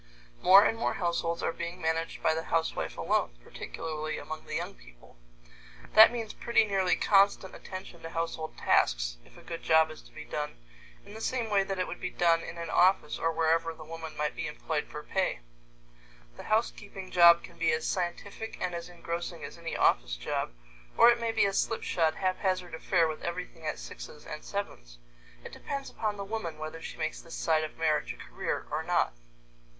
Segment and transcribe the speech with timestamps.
[0.41, 4.73] More and more households are being managed by the housewife alone, particularly among the young
[4.73, 5.15] people.
[5.93, 10.11] That means pretty nearly constant attention to household tasks, if a good job is to
[10.11, 10.57] be done,
[11.05, 13.83] in the same way that it would be done in an office or wherever the
[13.83, 15.41] woman might be employed for pay.
[16.35, 20.53] This housekeeping job can be as scientific and as engrossing as any office job,
[20.97, 24.97] or it may be a slipshod, haphazard affair with everything at sixes and sevens.
[25.43, 28.65] It all depends upon the woman whether she makes this side of marriage a career
[28.71, 29.13] or not.